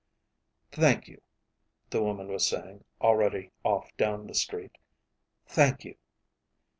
[0.71, 1.21] "Thank you,"
[1.91, 4.79] the woman was saying, already off down the street.
[5.45, 5.95] "Thank you."